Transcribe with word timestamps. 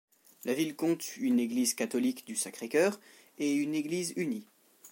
La 0.45 0.55
ville 0.55 0.75
compte 0.75 1.15
une 1.17 1.39
église 1.39 1.75
catholique 1.75 2.25
du 2.25 2.35
Sacré-Cœur 2.35 2.99
et 3.37 3.53
une 3.53 3.75
église 3.75 4.13
unie. 4.15 4.47